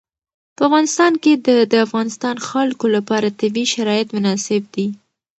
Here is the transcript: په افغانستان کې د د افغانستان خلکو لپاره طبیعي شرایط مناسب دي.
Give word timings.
په 0.57 0.61
افغانستان 0.67 1.13
کې 1.23 1.33
د 1.47 1.49
د 1.71 1.73
افغانستان 1.85 2.35
خلکو 2.49 2.85
لپاره 2.95 3.35
طبیعي 3.41 3.67
شرایط 3.73 4.07
مناسب 4.15 4.61
دي. 4.75 4.87